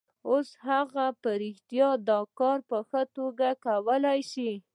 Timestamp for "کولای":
3.65-4.19